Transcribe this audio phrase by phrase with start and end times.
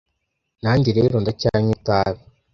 [0.63, 2.21] nanjye rero ndacyanywa itabi